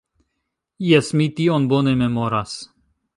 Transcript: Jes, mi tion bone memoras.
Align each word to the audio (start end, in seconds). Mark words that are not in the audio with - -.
Jes, 0.85 1.11
mi 1.21 1.27
tion 1.41 1.69
bone 1.75 1.93
memoras. 2.03 2.57